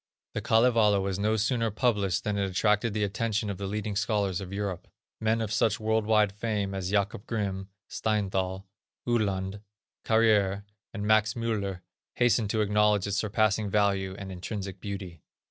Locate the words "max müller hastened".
11.05-12.49